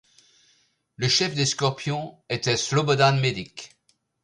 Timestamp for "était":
2.27-2.57